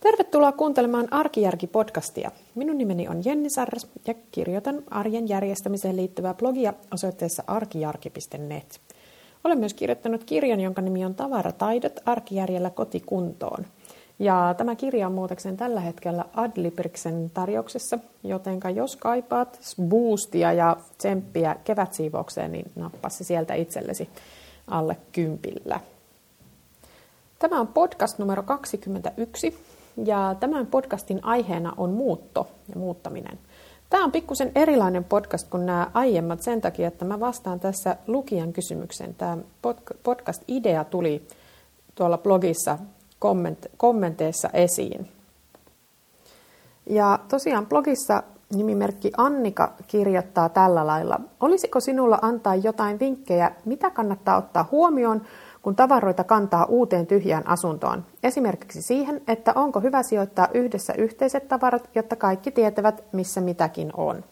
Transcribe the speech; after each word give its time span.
Tervetuloa 0.00 0.52
kuuntelemaan 0.52 1.08
Arkijärki-podcastia. 1.10 2.30
Minun 2.54 2.78
nimeni 2.78 3.08
on 3.08 3.22
Jenni 3.24 3.50
Sarras 3.50 3.86
ja 4.06 4.14
kirjoitan 4.30 4.82
arjen 4.90 5.28
järjestämiseen 5.28 5.96
liittyvää 5.96 6.34
blogia 6.34 6.74
osoitteessa 6.94 7.42
arkijarki.net. 7.46 8.80
Olen 9.44 9.58
myös 9.58 9.74
kirjoittanut 9.74 10.24
kirjan, 10.24 10.60
jonka 10.60 10.82
nimi 10.82 11.04
on 11.04 11.14
Tavarataidot 11.14 12.00
arkijärjellä 12.06 12.70
kotikuntoon. 12.70 13.66
Ja 14.18 14.54
tämä 14.58 14.76
kirja 14.76 15.06
on 15.06 15.12
muutekseen 15.12 15.56
tällä 15.56 15.80
hetkellä 15.80 16.24
Adlibriksen 16.34 17.30
tarjouksessa, 17.34 17.98
jotenka 18.24 18.70
jos 18.70 18.96
kaipaat 18.96 19.60
boostia 19.82 20.52
ja 20.52 20.76
tsemppiä 20.98 21.56
kevätsiivoukseen, 21.64 22.52
niin 22.52 22.70
nappaa 22.76 23.10
se 23.10 23.24
sieltä 23.24 23.54
itsellesi 23.54 24.08
alle 24.66 24.96
kympillä. 25.12 25.80
Tämä 27.38 27.60
on 27.60 27.68
podcast 27.68 28.18
numero 28.18 28.42
21 28.42 29.67
ja 30.04 30.36
tämän 30.40 30.66
podcastin 30.66 31.24
aiheena 31.24 31.74
on 31.76 31.90
muutto 31.90 32.46
ja 32.68 32.76
muuttaminen. 32.78 33.38
Tämä 33.90 34.04
on 34.04 34.12
pikkusen 34.12 34.52
erilainen 34.54 35.04
podcast 35.04 35.48
kuin 35.50 35.66
nämä 35.66 35.90
aiemmat 35.94 36.42
sen 36.42 36.60
takia, 36.60 36.88
että 36.88 37.04
mä 37.04 37.20
vastaan 37.20 37.60
tässä 37.60 37.96
lukijan 38.06 38.52
kysymykseen. 38.52 39.14
Tämä 39.14 39.38
podcast-idea 40.02 40.84
tuli 40.84 41.26
tuolla 41.94 42.18
blogissa 42.18 42.78
kommenteissa 43.76 44.50
esiin. 44.52 45.08
Ja 46.90 47.18
tosiaan 47.28 47.66
blogissa 47.66 48.22
nimimerkki 48.54 49.10
Annika 49.16 49.72
kirjoittaa 49.86 50.48
tällä 50.48 50.86
lailla. 50.86 51.20
Olisiko 51.40 51.80
sinulla 51.80 52.18
antaa 52.22 52.54
jotain 52.54 53.00
vinkkejä, 53.00 53.52
mitä 53.64 53.90
kannattaa 53.90 54.36
ottaa 54.36 54.68
huomioon, 54.70 55.22
kun 55.62 55.76
tavaroita 55.76 56.24
kantaa 56.24 56.64
uuteen 56.64 57.06
tyhjään 57.06 57.48
asuntoon. 57.48 58.04
Esimerkiksi 58.22 58.82
siihen, 58.82 59.22
että 59.28 59.52
onko 59.54 59.80
hyvä 59.80 60.02
sijoittaa 60.02 60.48
yhdessä 60.54 60.92
yhteiset 60.98 61.48
tavarat, 61.48 61.90
jotta 61.94 62.16
kaikki 62.16 62.50
tietävät, 62.50 63.04
missä 63.12 63.40
mitäkin 63.40 63.90
on. 63.96 64.24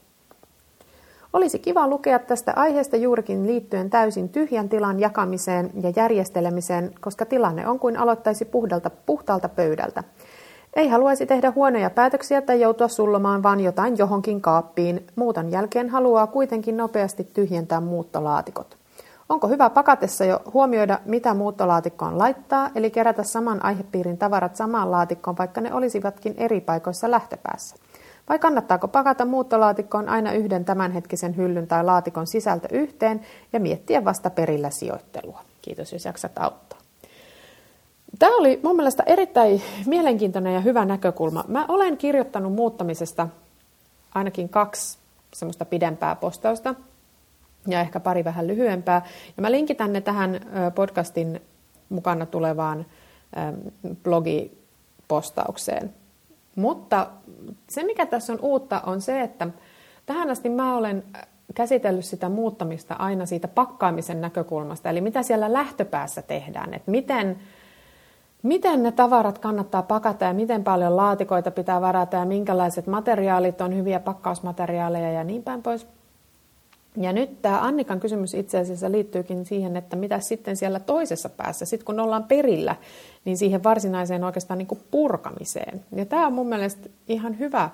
Olisi 1.33 1.59
kiva 1.59 1.89
lukea 1.89 2.19
tästä 2.19 2.53
aiheesta 2.57 2.97
juurikin 2.97 3.47
liittyen 3.47 3.91
täysin 3.91 4.29
tyhjän 4.29 4.69
tilan 4.69 5.01
jakamiseen 5.01 5.71
ja 5.83 5.93
järjestelemiseen, 5.97 6.91
koska 7.01 7.27
tilanne 7.27 7.69
on 7.69 7.79
kuin 7.79 7.97
aloittaisi 7.97 8.45
puhdalta, 8.45 8.91
puhtaalta 8.91 9.49
pöydältä. 9.49 10.05
Ei 10.77 10.89
haluaisi 10.89 11.27
tehdä 11.27 11.53
huonoja 11.55 11.91
päätöksiä 11.91 12.43
tai 12.43 12.61
joutua 12.61 12.89
sullomaan 12.89 13.43
vaan 13.43 13.61
jotain 13.61 13.99
johonkin 13.99 14.41
kaappiin. 14.41 15.07
Muuton 15.17 15.51
jälkeen 15.51 15.89
haluaa 15.89 16.27
kuitenkin 16.27 16.77
nopeasti 16.77 17.25
tyhjentää 17.25 17.81
muuttolaatikot. 17.81 18.76
Onko 19.29 19.49
hyvä 19.49 19.71
pakatessa 19.71 20.25
jo 20.25 20.41
huomioida, 20.55 21.01
mitä 21.05 21.35
muuttolaatikkoon 21.35 22.19
laittaa, 22.19 22.71
eli 22.75 22.91
kerätä 22.91 23.23
saman 23.23 23.65
aihepiirin 23.65 24.19
tavarat 24.19 24.57
samaan 24.57 24.91
laatikkoon, 24.91 25.39
vaikka 25.39 25.61
ne 25.61 25.75
olisivatkin 25.75 26.35
eri 26.37 26.61
paikoissa 26.61 27.11
lähtöpäässä? 27.11 27.77
Vai 28.29 28.39
kannattaako 28.39 28.89
pakata 28.89 29.25
muuttolaatikkoon 29.25 30.09
aina 30.09 30.33
yhden 30.33 30.65
tämänhetkisen 30.65 31.37
hyllyn 31.37 31.67
tai 31.67 31.85
laatikon 31.85 32.27
sisältö 32.27 32.69
yhteen 32.71 33.21
ja 33.53 33.61
miettiä 33.61 34.05
vasta 34.05 34.31
perillä 34.31 34.71
sijoittelua? 34.71 35.41
Kiitos, 35.63 35.93
jos 35.93 36.05
jaksat 36.05 36.33
auttaa. 36.39 36.79
Tämä 38.19 38.37
oli 38.37 38.61
mun 38.63 38.77
mielestä 38.77 39.03
erittäin 39.07 39.63
mielenkiintoinen 39.87 40.55
ja 40.55 40.61
hyvä 40.61 40.85
näkökulma. 40.85 41.45
Mä 41.49 41.65
olen 41.69 41.97
kirjoittanut 41.97 42.53
muuttamisesta 42.53 43.29
ainakin 44.15 44.49
kaksi 44.49 44.99
semmoista 45.35 45.65
pidempää 45.65 46.17
postausta 46.17 46.75
ja 47.67 47.81
ehkä 47.81 48.01
pari 48.01 48.25
vähän 48.25 48.47
lyhyempää. 48.47 49.07
Ja 49.37 49.41
mä 49.41 49.51
linkitän 49.51 49.93
ne 49.93 50.01
tähän 50.01 50.41
podcastin 50.75 51.41
mukana 51.89 52.27
tulevaan 52.27 52.87
blogipostaukseen. 54.03 55.95
Mutta 56.57 57.07
se, 57.69 57.85
mikä 57.85 58.07
tässä 58.07 58.33
on 58.33 58.39
uutta, 58.43 58.83
on 58.87 59.01
se, 59.01 59.21
että 59.21 59.47
tähän 60.07 60.31
asti 60.31 60.49
mä 60.49 60.77
olen 60.77 61.05
käsitellyt 61.55 62.05
sitä 62.05 62.29
muuttamista 62.29 62.95
aina 62.95 63.27
siitä 63.27 63.49
pakkaamisen 63.49 64.21
näkökulmasta, 64.21 64.91
eli 64.91 65.01
mitä 65.01 65.23
siellä 65.23 65.53
lähtöpäässä 65.53 66.23
tehdään, 66.23 66.75
että 66.75 66.91
miten, 66.91 67.39
miten 68.43 68.83
ne 68.83 68.93
tavarat 68.93 69.39
kannattaa 69.39 69.83
pakata 69.83 70.25
ja 70.25 70.35
miten 70.35 70.65
paljon 70.65 70.97
laatikoita 70.97 71.51
pitää 71.51 71.81
varata 71.81 72.17
ja 72.17 72.25
minkälaiset 72.25 72.87
materiaalit 72.87 73.61
on 73.61 73.77
hyviä 73.77 74.01
pakkausmateriaaleja 74.01 75.13
ja 75.13 75.25
niin 75.25 75.43
päin 75.43 75.63
pois. 75.63 75.87
Ja 76.97 77.13
nyt 77.13 77.43
tämä 77.43 77.61
Annikan 77.61 78.01
kysymys 78.01 78.35
itse 78.35 78.59
asiassa 78.59 78.93
liittyykin 78.93 79.45
siihen, 79.45 79.77
että 79.77 79.97
mitä 79.97 80.21
sitten 80.21 80.57
siellä 80.57 80.81
toisessa 80.81 81.29
päässä, 81.29 81.65
sitten 81.65 81.87
kun 81.87 82.01
ollaan 82.01 82.25
perillä, 82.25 82.77
niin 83.25 83.37
siihen 83.37 83.65
varsinaiseen 83.65 84.25
oikeastaan 84.25 84.59
niin 84.59 84.69
kuin 84.69 84.81
purkamiseen. 84.91 85.85
Ja 85.97 86.07
tämä 86.07 86.27
on 86.27 86.33
mun 86.33 86.49
mielestä 86.49 86.89
ihan 87.09 87.39
hyvä 87.39 87.71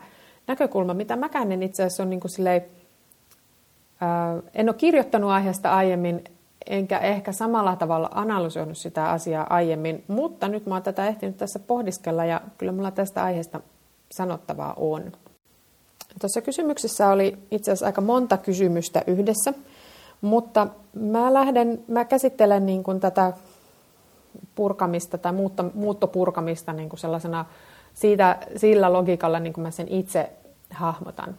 näkökulma, 0.47 0.95
mitä 0.95 1.17
mäkään 1.17 1.53
en 1.53 1.63
itse 1.63 1.83
asiassa 1.83 2.03
on 2.03 2.11
niin 2.11 2.21
kuin 2.21 2.31
silleen, 2.31 2.63
ää, 4.01 4.39
en 4.55 4.69
ole 4.69 4.77
kirjoittanut 4.77 5.31
aiheesta 5.31 5.77
aiemmin, 5.77 6.25
enkä 6.67 6.99
ehkä 6.99 7.33
samalla 7.33 7.77
tavalla 7.77 8.11
analysoinut 8.15 8.79
sitä 8.79 9.11
asiaa 9.11 9.47
aiemmin, 9.51 10.05
mutta 10.09 10.49
nyt 10.49 10.67
mä 10.67 10.75
oon 10.75 10.83
tätä 10.83 11.07
ehtinyt 11.07 11.37
tässä 11.37 11.59
pohdiskella 11.59 12.25
ja 12.25 12.41
kyllä 12.59 12.73
mulla 12.73 12.91
tästä 12.91 13.23
aiheesta 13.23 13.61
sanottavaa 14.13 14.75
on. 14.77 15.13
Tuossa 16.21 16.41
kysymyksessä 16.41 17.09
oli 17.09 17.39
itse 17.51 17.71
asiassa 17.71 17.87
aika 17.87 18.01
monta 18.01 18.37
kysymystä 18.37 19.03
yhdessä, 19.07 19.53
mutta 20.21 20.67
mä 20.95 21.35
lähden, 21.35 21.85
mä 21.89 22.05
käsittelen 22.05 22.67
niin 22.67 22.83
kuin 22.83 23.01
tätä 23.01 23.33
purkamista 24.55 25.19
tai 25.19 25.33
muutto, 25.33 25.71
muuttopurkamista 25.75 26.73
niin 26.73 26.89
kuin 26.89 27.01
sellaisena 27.01 27.45
siitä, 27.95 28.39
sillä 28.57 28.93
logiikalla, 28.93 29.41
niin 29.41 29.53
kuin 29.53 29.63
mä 29.63 29.71
sen 29.71 29.89
itse 29.89 30.31
hahmotan. 30.71 31.37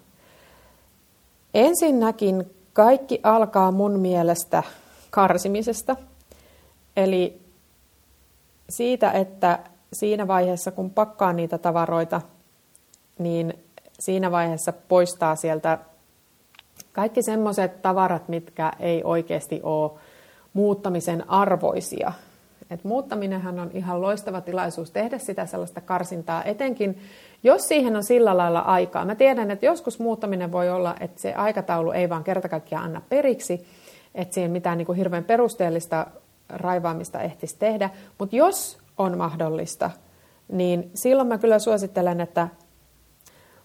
Ensinnäkin 1.53 2.53
kaikki 2.73 3.19
alkaa 3.23 3.71
mun 3.71 3.99
mielestä 3.99 4.63
karsimisesta, 5.09 5.95
eli 6.97 7.41
siitä, 8.69 9.11
että 9.11 9.59
siinä 9.93 10.27
vaiheessa, 10.27 10.71
kun 10.71 10.89
pakkaa 10.89 11.33
niitä 11.33 11.57
tavaroita, 11.57 12.21
niin 13.19 13.53
siinä 14.05 14.31
vaiheessa 14.31 14.73
poistaa 14.73 15.35
sieltä 15.35 15.77
kaikki 16.93 17.23
semmoiset 17.23 17.81
tavarat, 17.81 18.29
mitkä 18.29 18.71
ei 18.79 19.01
oikeasti 19.03 19.59
ole 19.63 19.91
muuttamisen 20.53 21.29
arvoisia. 21.29 22.13
Et 22.69 22.83
muuttaminenhan 22.83 23.59
on 23.59 23.71
ihan 23.73 24.01
loistava 24.01 24.41
tilaisuus 24.41 24.91
tehdä 24.91 25.17
sitä 25.17 25.45
sellaista 25.45 25.81
karsintaa, 25.81 26.43
etenkin 26.43 26.99
jos 27.43 27.67
siihen 27.67 27.95
on 27.95 28.03
sillä 28.03 28.37
lailla 28.37 28.59
aikaa. 28.59 29.05
Mä 29.05 29.15
tiedän, 29.15 29.51
että 29.51 29.65
joskus 29.65 29.99
muuttaminen 29.99 30.51
voi 30.51 30.69
olla, 30.69 30.95
että 30.99 31.21
se 31.21 31.33
aikataulu 31.33 31.91
ei 31.91 32.09
vaan 32.09 32.23
kerta 32.23 32.49
kaikkiaan 32.49 32.85
anna 32.85 33.01
periksi, 33.09 33.67
että 34.15 34.33
siihen 34.33 34.51
mitään 34.51 34.77
niin 34.77 34.85
kuin 34.85 34.97
hirveän 34.97 35.23
perusteellista 35.23 36.07
raivaamista 36.49 37.21
ehtisi 37.21 37.59
tehdä. 37.59 37.89
Mutta 38.19 38.35
jos 38.35 38.77
on 38.97 39.17
mahdollista, 39.17 39.91
niin 40.51 40.91
silloin 40.93 41.27
mä 41.27 41.37
kyllä 41.37 41.59
suosittelen, 41.59 42.21
että 42.21 42.47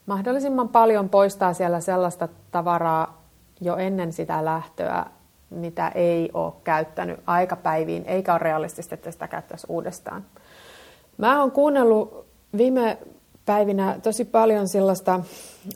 mahdollisimman 0.09 0.69
paljon 0.69 1.09
poistaa 1.09 1.53
siellä 1.53 1.81
sellaista 1.81 2.29
tavaraa 2.51 3.23
jo 3.61 3.77
ennen 3.77 4.13
sitä 4.13 4.45
lähtöä, 4.45 5.07
mitä 5.51 5.89
ei 5.89 6.31
ole 6.35 6.53
käyttänyt 6.65 7.21
aikapäiviin, 7.27 8.05
eikä 8.07 8.33
ole 8.33 8.39
realistista, 8.39 8.95
että 8.95 9.11
sitä 9.11 9.29
käyttäisi 9.29 9.67
uudestaan. 9.71 10.25
Mä 11.19 11.41
oon 11.41 11.53
kuunnellut 11.53 12.27
viime 12.57 12.99
päivinä 13.47 13.99
tosi 14.03 14.25
paljon 14.25 14.69
sellaista 14.69 15.21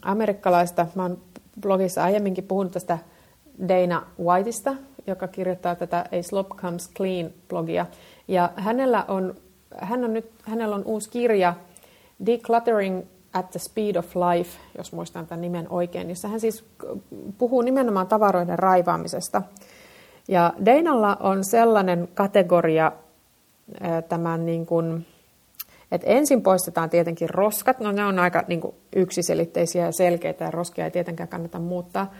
amerikkalaista, 0.02 0.86
mä 0.94 1.02
oon 1.02 1.18
blogissa 1.60 2.04
aiemminkin 2.04 2.44
puhunut 2.44 2.72
tästä 2.72 2.98
Dana 3.68 4.02
Whiteista, 4.20 4.74
joka 5.06 5.28
kirjoittaa 5.28 5.74
tätä 5.74 5.98
A 5.98 6.22
Slop 6.22 6.48
Comes 6.48 6.90
Clean 6.96 7.30
blogia. 7.48 7.86
Ja 8.28 8.50
hänellä 8.56 9.04
on, 9.08 9.34
hän 9.76 10.04
on 10.04 10.14
nyt, 10.14 10.30
hänellä 10.44 10.76
on 10.76 10.84
uusi 10.84 11.10
kirja 11.10 11.54
Decluttering 12.26 13.02
at 13.32 13.50
the 13.50 13.58
Speed 13.58 13.96
of 13.96 14.16
Life, 14.16 14.58
jos 14.78 14.92
muistan 14.92 15.26
tämän 15.26 15.40
nimen 15.40 15.66
oikein, 15.70 16.08
jossa 16.08 16.28
hän 16.28 16.40
siis 16.40 16.64
puhuu 17.38 17.62
nimenomaan 17.62 18.06
tavaroiden 18.06 18.58
raivaamisesta. 18.58 19.42
Ja 20.28 20.52
Deinalla 20.64 21.16
on 21.20 21.44
sellainen 21.44 22.08
kategoria 22.14 22.92
tämän 24.08 24.46
niin 24.46 24.66
kuin, 24.66 25.06
että 25.92 26.06
ensin 26.06 26.42
poistetaan 26.42 26.90
tietenkin 26.90 27.30
roskat, 27.30 27.80
no 27.80 27.92
ne 27.92 28.04
on 28.04 28.18
aika 28.18 28.44
niin 28.48 28.60
kuin 28.60 28.74
yksiselitteisiä 28.96 29.84
ja 29.84 29.92
selkeitä 29.92 30.44
ja 30.44 30.50
roskia 30.50 30.84
ei 30.84 30.90
tietenkään 30.90 31.28
kannata 31.28 31.58
muuttaa. 31.58 32.12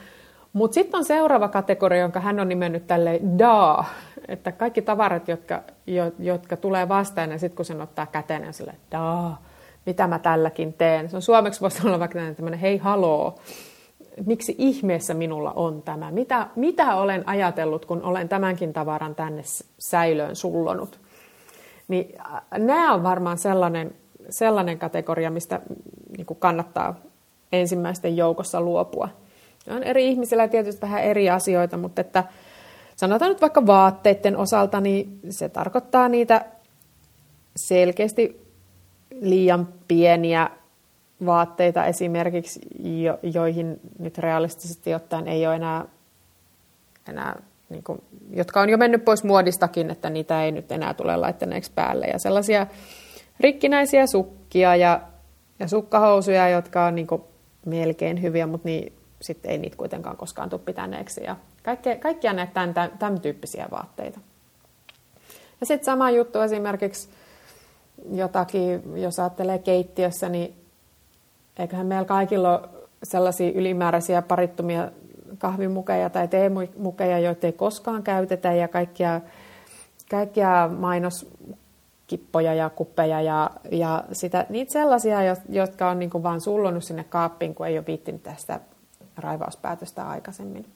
Mutta 0.52 0.74
sitten 0.74 0.98
on 0.98 1.04
seuraava 1.04 1.48
kategoria, 1.48 2.00
jonka 2.00 2.20
hän 2.20 2.40
on 2.40 2.48
nimennyt 2.48 2.86
tälle 2.86 3.20
daa, 3.38 3.84
että 4.28 4.52
kaikki 4.52 4.82
tavarat, 4.82 5.28
jotka, 5.28 5.62
jo, 5.86 6.12
jotka 6.18 6.56
tulee 6.56 6.88
vastaan 6.88 7.30
ja 7.30 7.38
sitten 7.38 7.56
kun 7.56 7.64
sen 7.64 7.80
ottaa 7.80 8.06
käteen, 8.06 8.42
niin 8.42 8.54
sille 8.54 8.74
daa 8.90 9.42
mitä 9.87 10.06
mä 10.06 10.19
tälläkin 10.19 10.73
teen. 10.73 11.11
Se 11.11 11.17
on 11.17 11.23
suomeksi 11.23 11.61
voisi 11.61 11.87
olla 11.87 11.99
vaikka 11.99 12.19
tämmöinen 12.37 12.61
hei 12.61 12.76
haloo, 12.76 13.38
miksi 14.26 14.55
ihmeessä 14.58 15.14
minulla 15.14 15.52
on 15.52 15.82
tämä? 15.82 16.11
Mitä, 16.11 16.46
mitä 16.56 16.96
olen 16.96 17.29
ajatellut, 17.29 17.87
kun 17.87 18.02
olen 18.02 18.29
tämänkin 18.29 18.73
tavaran 18.73 19.14
tänne 19.14 19.43
säilöön 19.79 20.37
sullonut? 20.37 21.00
Niin 21.88 22.14
nämä 22.58 22.94
on 22.94 23.02
varmaan 23.02 23.38
sellainen, 23.38 23.94
sellainen 24.31 24.79
kategoria, 24.79 25.31
mistä 25.31 25.61
niin 26.17 26.26
kannattaa 26.38 26.94
ensimmäisten 27.52 28.17
joukossa 28.17 28.61
luopua. 28.61 29.08
On 29.70 29.82
eri 29.82 30.08
ihmisillä 30.08 30.49
tietysti 30.49 30.81
vähän 30.81 31.02
eri 31.02 31.31
asioita, 31.31 31.76
mutta 31.76 32.00
että 32.00 32.25
sanotaan 32.96 33.29
nyt 33.29 33.40
vaikka 33.40 33.67
vaatteiden 33.67 34.37
osalta, 34.37 34.81
niin 34.81 35.20
se 35.31 35.49
tarkoittaa 35.49 36.08
niitä 36.08 36.44
selkeästi 37.56 38.43
liian 39.22 39.69
pieniä 39.88 40.50
vaatteita 41.26 41.86
esimerkiksi, 41.86 42.60
jo, 43.02 43.19
joihin 43.22 43.80
nyt 43.98 44.19
realistisesti 44.19 44.94
ottaen 44.94 45.28
ei 45.28 45.46
ole 45.46 45.56
enää, 45.56 45.84
enää 47.08 47.42
niin 47.69 47.84
kuin, 47.84 48.02
jotka 48.30 48.60
on 48.60 48.69
jo 48.69 48.78
mennyt 48.78 49.04
pois 49.04 49.24
muodistakin, 49.24 49.90
että 49.90 50.10
niitä 50.10 50.44
ei 50.44 50.52
nyt 50.52 50.72
enää 50.72 50.94
tule 50.94 51.16
laittaneeksi 51.16 51.72
päälle. 51.74 52.06
Ja 52.06 52.19
sellaisia 52.19 52.66
rikkinäisiä 53.40 54.06
sukkia 54.06 54.76
ja, 54.76 55.00
ja 55.58 55.69
sukkahousuja, 55.69 56.48
jotka 56.48 56.86
on 56.86 56.94
niin 56.94 57.06
kuin, 57.06 57.22
melkein 57.66 58.22
hyviä, 58.22 58.46
mutta 58.46 58.69
niin, 58.69 58.92
sitten 59.20 59.50
ei 59.50 59.58
niitä 59.58 59.76
kuitenkaan 59.76 60.16
koskaan 60.16 60.50
tule 60.50 60.60
pitäneeksi. 60.64 61.24
Ja 61.24 61.36
kaikkea, 61.62 61.96
kaikkia 61.96 62.32
näitä 62.32 62.52
tämän, 62.52 62.74
tämän, 62.98 63.20
tyyppisiä 63.20 63.69
vaatteita. 63.70 64.20
Ja 65.60 65.66
sitten 65.66 65.84
sama 65.84 66.10
juttu 66.10 66.40
esimerkiksi 66.40 67.08
jotakin, 68.10 68.82
jos 69.00 69.19
ajattelee 69.19 69.58
keittiössä, 69.58 70.28
niin 70.28 70.54
eiköhän 71.58 71.87
meillä 71.87 72.04
kaikilla 72.04 72.58
ole 72.58 72.69
sellaisia 73.02 73.52
ylimääräisiä 73.52 74.22
parittumia 74.22 74.90
kahvimukeja 75.38 76.10
tai 76.10 76.28
teemukeja, 76.28 77.19
joita 77.19 77.46
ei 77.46 77.52
koskaan 77.52 78.02
käytetä 78.02 78.52
ja 78.52 78.69
kaikkia, 78.69 79.20
kaikkia 80.10 80.70
mainoskippoja 80.78 82.54
ja 82.54 82.70
kuppeja 82.70 83.20
ja, 83.20 83.50
ja 83.70 84.05
sitä, 84.12 84.46
niitä 84.48 84.72
sellaisia, 84.72 85.19
jotka 85.48 85.90
on 85.90 85.98
niin 85.98 86.22
vaan 86.22 86.40
sullonut 86.40 86.84
sinne 86.84 87.05
kaappiin, 87.05 87.55
kun 87.55 87.66
ei 87.66 87.78
ole 87.78 87.87
viittinyt 87.87 88.22
tästä 88.22 88.60
raivauspäätöstä 89.16 90.08
aikaisemmin. 90.08 90.66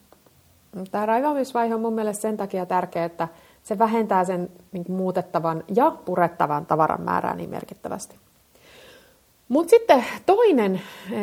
Tämä 0.91 1.07
raivaamisvaihe 1.07 1.75
on 1.75 1.81
mun 1.81 1.95
mielestä 1.95 2.23
sen 2.23 2.37
takia 2.37 2.67
tärkeä, 2.67 3.05
että 3.05 3.29
se 3.67 3.79
vähentää 3.79 4.25
sen 4.25 4.51
niin 4.73 4.85
kuin 4.85 4.97
muutettavan 4.97 5.65
ja 5.75 5.91
purettavan 5.91 6.67
tavaran 6.67 7.01
määrää 7.01 7.37
niin 7.37 7.51
merkittävästi. 7.51 8.17
Mutta 9.49 9.71
sitten 9.71 10.05
toinen 10.27 10.81
ö, 11.11 11.15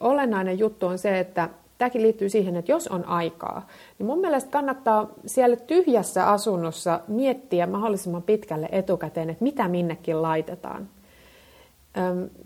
olennainen 0.00 0.58
juttu 0.58 0.86
on 0.86 0.98
se, 0.98 1.18
että 1.18 1.48
tämäkin 1.78 2.02
liittyy 2.02 2.28
siihen, 2.28 2.56
että 2.56 2.72
jos 2.72 2.88
on 2.88 3.04
aikaa, 3.04 3.66
niin 3.98 4.06
mun 4.06 4.18
mielestä 4.18 4.50
kannattaa 4.50 5.08
siellä 5.26 5.56
tyhjässä 5.56 6.30
asunnossa 6.30 7.00
miettiä 7.08 7.66
mahdollisimman 7.66 8.22
pitkälle 8.22 8.68
etukäteen, 8.72 9.30
että 9.30 9.44
mitä 9.44 9.68
minnekin 9.68 10.22
laitetaan. 10.22 10.88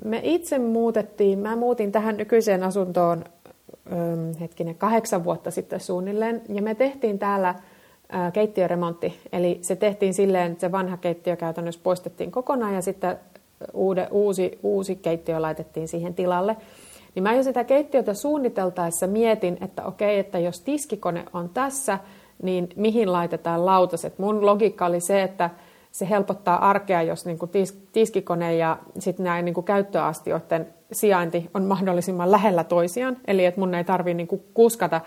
Me 0.04 0.20
itse 0.22 0.58
muutettiin, 0.58 1.38
mä 1.38 1.56
muutin 1.56 1.92
tähän 1.92 2.16
nykyiseen 2.16 2.62
asuntoon 2.62 3.24
hetkinen 4.40 4.74
kahdeksan 4.74 5.24
vuotta 5.24 5.50
sitten 5.50 5.80
suunnilleen, 5.80 6.42
ja 6.48 6.62
me 6.62 6.74
tehtiin 6.74 7.18
täällä 7.18 7.54
keittiöremontti. 8.32 9.20
Eli 9.32 9.58
se 9.62 9.76
tehtiin 9.76 10.14
silleen, 10.14 10.52
että 10.52 10.60
se 10.60 10.72
vanha 10.72 10.96
keittiö 10.96 11.36
käytännössä 11.36 11.80
poistettiin 11.84 12.30
kokonaan 12.30 12.74
ja 12.74 12.82
sitten 12.82 13.18
uude, 13.72 14.08
uusi, 14.10 14.58
uusi 14.62 14.96
keittiö 14.96 15.42
laitettiin 15.42 15.88
siihen 15.88 16.14
tilalle. 16.14 16.56
Niin 17.14 17.22
mä 17.22 17.34
jo 17.34 17.42
sitä 17.42 17.64
keittiötä 17.64 18.14
suunniteltaessa 18.14 19.06
mietin, 19.06 19.58
että 19.60 19.84
okei, 19.84 20.18
että 20.18 20.38
jos 20.38 20.60
tiskikone 20.60 21.24
on 21.32 21.48
tässä, 21.48 21.98
niin 22.42 22.68
mihin 22.76 23.12
laitetaan 23.12 23.66
lautaset. 23.66 24.18
Mun 24.18 24.46
logiikka 24.46 24.86
oli 24.86 25.00
se, 25.00 25.22
että 25.22 25.50
se 25.90 26.08
helpottaa 26.10 26.70
arkea, 26.70 27.02
jos 27.02 27.26
niin 27.26 27.38
tis, 27.52 27.82
tiskikone 27.92 28.56
ja 28.56 28.78
sitten 28.98 29.24
nämä 29.24 29.42
niin 29.42 29.54
kuin 29.54 29.64
käyttöastioiden 29.64 30.66
sijainti 30.92 31.50
on 31.54 31.64
mahdollisimman 31.64 32.30
lähellä 32.30 32.64
toisiaan. 32.64 33.16
Eli 33.26 33.44
että 33.44 33.60
mun 33.60 33.74
ei 33.74 33.84
tarvitse 33.84 34.14
niin 34.14 34.28
kuin 34.28 34.42
kuskata, 34.54 35.00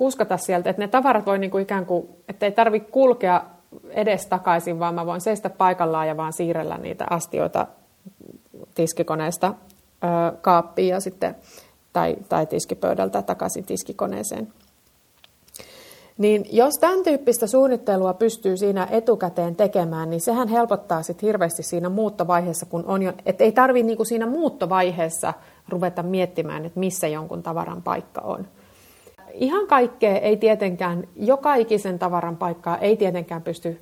kuskata 0.00 0.36
sieltä, 0.36 0.70
että 0.70 0.82
ne 0.82 0.88
tavarat 0.88 1.26
voi 1.26 1.38
niin 1.38 1.50
kuin 1.50 1.62
ikään 1.62 1.86
kuin, 1.86 2.08
että 2.28 2.46
ei 2.46 2.52
tarvitse 2.52 2.90
kulkea 2.90 3.44
edes 3.90 4.26
takaisin, 4.26 4.78
vaan 4.78 4.94
mä 4.94 5.06
voin 5.06 5.20
seistä 5.20 5.50
paikallaan 5.50 6.08
ja 6.08 6.16
vaan 6.16 6.32
siirrellä 6.32 6.78
niitä 6.78 7.06
astioita 7.10 7.66
tiskikoneesta 8.74 9.46
ö, 9.46 10.36
kaappiin 10.40 10.88
ja 10.88 11.00
sitten, 11.00 11.36
tai, 11.92 12.16
tai 12.28 12.46
tiskipöydältä 12.46 13.22
takaisin 13.22 13.64
tiskikoneeseen. 13.64 14.52
Niin 16.18 16.44
jos 16.52 16.74
tämän 16.80 17.02
tyyppistä 17.04 17.46
suunnittelua 17.46 18.14
pystyy 18.14 18.56
siinä 18.56 18.88
etukäteen 18.90 19.56
tekemään, 19.56 20.10
niin 20.10 20.20
sehän 20.20 20.48
helpottaa 20.48 21.02
sit 21.02 21.22
hirveästi 21.22 21.62
siinä 21.62 21.88
muuttovaiheessa, 21.88 22.66
kun 22.66 22.84
on 22.86 23.02
jo, 23.02 23.12
että 23.26 23.44
ei 23.44 23.52
tarvitse 23.52 23.86
niinku 23.86 24.04
siinä 24.04 24.26
muuttovaiheessa 24.26 25.34
ruveta 25.68 26.02
miettimään, 26.02 26.64
että 26.64 26.80
missä 26.80 27.08
jonkun 27.08 27.42
tavaran 27.42 27.82
paikka 27.82 28.20
on. 28.20 28.46
Ihan 29.34 29.66
kaikkea 29.66 30.18
ei 30.18 30.36
tietenkään, 30.36 31.08
joka 31.16 31.54
ikisen 31.54 31.98
tavaran 31.98 32.36
paikkaa 32.36 32.78
ei 32.78 32.96
tietenkään 32.96 33.42
pysty 33.42 33.80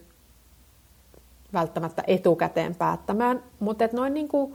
välttämättä 1.52 2.02
etukäteen 2.06 2.74
päättämään, 2.74 3.42
mutta 3.60 3.84
et 3.84 3.92
noin 3.92 4.14
niin 4.14 4.28
kuin, 4.28 4.54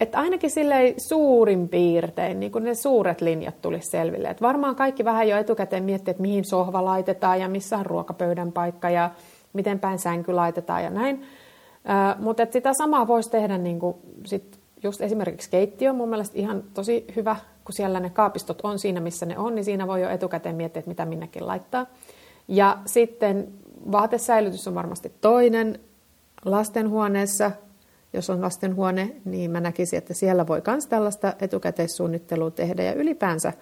että 0.00 0.18
ainakin 0.18 0.50
silleen 0.50 0.94
suurin 1.00 1.68
piirtein 1.68 2.40
niin 2.40 2.52
kuin 2.52 2.64
ne 2.64 2.74
suuret 2.74 3.20
linjat 3.20 3.62
tulisi 3.62 3.90
selville. 3.90 4.28
Et 4.28 4.42
varmaan 4.42 4.76
kaikki 4.76 5.04
vähän 5.04 5.28
jo 5.28 5.36
etukäteen 5.36 5.84
miettii, 5.84 6.10
että 6.10 6.22
mihin 6.22 6.44
sohva 6.44 6.84
laitetaan 6.84 7.40
ja 7.40 7.48
missä 7.48 7.78
on 7.78 7.86
ruokapöydän 7.86 8.52
paikka 8.52 8.90
ja 8.90 9.10
miten 9.52 9.78
päin 9.78 9.98
sänky 9.98 10.32
laitetaan 10.32 10.84
ja 10.84 10.90
näin. 10.90 11.22
mutta 12.18 12.46
sitä 12.50 12.72
samaa 12.74 13.06
voisi 13.06 13.30
tehdä 13.30 13.58
niin 13.58 13.78
kuin 13.78 13.96
sit 14.24 14.59
just 14.82 15.00
esimerkiksi 15.00 15.50
keittiö 15.50 15.92
mun 15.92 16.08
mielestä 16.08 16.38
ihan 16.38 16.62
tosi 16.74 17.04
hyvä, 17.16 17.36
kun 17.64 17.72
siellä 17.72 18.00
ne 18.00 18.10
kaapistot 18.10 18.60
on 18.62 18.78
siinä, 18.78 19.00
missä 19.00 19.26
ne 19.26 19.38
on, 19.38 19.54
niin 19.54 19.64
siinä 19.64 19.86
voi 19.86 20.02
jo 20.02 20.10
etukäteen 20.10 20.56
miettiä, 20.56 20.80
että 20.80 20.88
mitä 20.88 21.06
minnekin 21.06 21.46
laittaa. 21.46 21.86
Ja 22.48 22.78
sitten 22.86 23.48
vaatesäilytys 23.92 24.68
on 24.68 24.74
varmasti 24.74 25.12
toinen. 25.20 25.80
Lastenhuoneessa, 26.44 27.50
jos 28.12 28.30
on 28.30 28.40
lastenhuone, 28.40 29.16
niin 29.24 29.50
mä 29.50 29.60
näkisin, 29.60 29.98
että 29.98 30.14
siellä 30.14 30.46
voi 30.46 30.62
myös 30.66 30.86
tällaista 30.86 31.34
etukäteissuunnittelua 31.40 32.50
tehdä 32.50 32.82
ja 32.82 32.94
ylipäänsä 32.94 33.52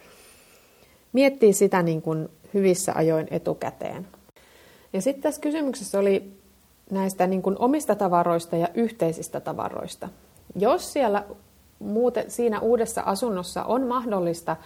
miettiä 1.12 1.53
sitä 1.53 1.82
niin 1.82 2.03
kuin 2.03 2.29
hyvissä 2.55 2.93
ajoin 2.94 3.29
etukäteen. 3.31 4.09
Ja 4.93 5.03
sitten 5.03 5.23
tässä 5.23 5.41
kysymyksessä 5.41 5.99
oli 5.99 6.32
näistä 6.91 7.26
niin 7.26 7.43
kuin 7.43 7.56
omista 7.59 7.94
tavaroista 7.94 8.56
ja 8.56 8.69
yhteisistä 8.75 9.41
tavaroista. 9.41 10.09
Jos 10.56 10.93
siellä 10.93 11.25
muuten, 11.78 12.31
siinä 12.31 12.61
uudessa 12.61 13.02
asunnossa 13.02 13.64
on 13.64 13.87
mahdollista 13.87 14.57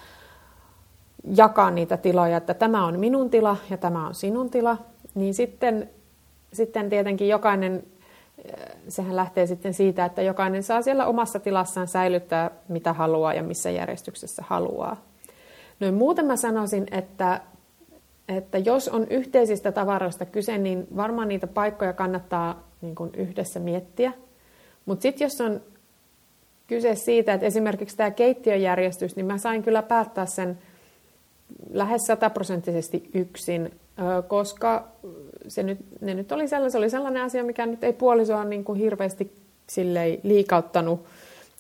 jakaa 1.37 1.71
niitä 1.71 1.97
tiloja, 1.97 2.37
että 2.37 2.55
tämä 2.55 2.87
on 2.87 3.01
minun 3.01 3.31
tila 3.31 3.57
ja 3.71 3.77
tämä 3.77 4.07
on 4.07 4.15
sinun 4.15 4.51
tila, 4.51 4.77
niin 5.15 5.35
sitten, 5.35 5.91
sitten 6.53 6.91
tietenkin 6.91 7.29
jokainen, 7.29 7.85
sehän 8.89 9.17
lähtee 9.17 9.47
sitten 9.47 9.75
siitä, 9.75 10.05
että 10.05 10.23
jokainen 10.23 10.63
saa 10.63 10.83
siellä 10.83 11.07
omassa 11.07 11.41
tilassaan 11.41 11.89
säilyttää 11.89 12.51
mitä 12.69 12.93
haluaa 12.93 13.35
ja 13.35 13.43
missä 13.43 13.71
järjestyksessä 13.71 14.45
haluaa. 14.47 14.97
Noin 15.81 15.95
muuten 15.95 16.27
mä 16.27 16.37
sanoisin, 16.37 16.87
että, 16.91 17.41
että 18.29 18.59
jos 18.59 18.89
on 18.89 19.07
yhteisistä 19.11 19.73
tavaroista 19.73 20.25
kyse, 20.25 20.59
niin 20.59 20.87
varmaan 20.97 21.29
niitä 21.29 21.47
paikkoja 21.47 21.93
kannattaa 21.93 22.69
niin 22.81 22.95
kuin 22.95 23.11
yhdessä 23.17 23.61
miettiä. 23.61 24.13
Mutta 24.87 25.03
sitten 25.03 25.25
jos 25.25 25.41
on 25.41 25.61
kyse 26.75 26.95
siitä, 26.95 27.35
että 27.35 27.47
esimerkiksi 27.47 27.97
tämä 27.97 28.11
keittiöjärjestys, 28.11 29.17
niin 29.17 29.27
mä 29.27 29.39
sain 29.39 29.63
kyllä 29.63 29.83
päättää 29.83 30.27
sen 30.27 30.59
lähes 31.71 32.03
sataprosenttisesti 32.07 33.11
yksin, 33.15 33.71
koska 34.29 34.89
se 35.49 35.63
nyt, 35.63 35.79
ne 36.01 36.15
nyt 36.15 36.33
oli 36.33 36.49
sellainen, 36.49 36.71
se 36.71 36.79
oli 36.79 36.91
sellainen 36.91 37.23
asia, 37.23 37.45
mikä 37.45 37.67
nyt 37.67 37.85
ei 37.85 37.93
puolisoa 37.93 38.45
niin 38.45 38.65
kuin 38.65 38.79
hirveästi 38.79 39.33
sillei 39.67 40.21
liikauttanut. 40.23 41.05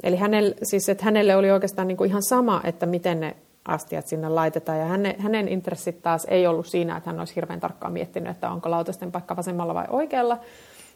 Eli 0.03 0.17
hänelle, 0.17 0.55
siis, 0.63 0.89
että 0.89 1.05
hänelle 1.05 1.37
oli 1.37 1.51
oikeastaan 1.51 1.89
niin 1.89 1.97
kuin 1.97 2.11
ihan 2.11 2.23
sama, 2.23 2.61
että 2.65 2.87
miten 2.87 3.21
ne 3.21 3.37
astiat 3.65 4.07
sinne 4.07 4.29
laitetaan. 4.29 4.79
Ja 4.79 4.85
hänen, 4.85 5.15
hänen 5.19 5.49
intressit 5.49 6.03
taas 6.03 6.25
ei 6.25 6.47
ollut 6.47 6.67
siinä, 6.67 6.97
että 6.97 7.11
hän 7.11 7.19
olisi 7.19 7.37
hirveän 7.37 7.61
tarkkaan 7.61 7.93
miettinyt, 7.93 8.31
että 8.31 8.51
onko 8.51 8.71
lautasten 8.71 9.13
paikka 9.13 9.37
vasemmalla 9.37 9.75
vai 9.75 9.87
oikealla. 9.91 10.39